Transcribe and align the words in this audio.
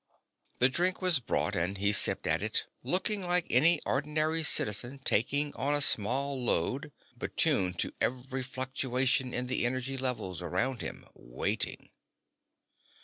The 0.57 0.67
drink 0.67 0.99
was 0.99 1.19
brought 1.19 1.55
and 1.55 1.77
he 1.77 1.93
sipped 1.93 2.25
at 2.25 2.41
it, 2.41 2.65
looking 2.81 3.21
like 3.21 3.45
any 3.51 3.79
ordinary 3.85 4.41
citizen 4.41 4.97
taking 4.97 5.53
on 5.53 5.75
a 5.75 5.79
small 5.79 6.43
load, 6.43 6.91
but 7.15 7.37
tuned 7.37 7.77
to 7.81 7.93
every 8.01 8.41
fluctuation 8.41 9.31
in 9.31 9.45
the 9.45 9.63
energy 9.63 9.97
levels 9.97 10.41
around 10.41 10.81
him, 10.81 11.05
waiting. 11.13 11.91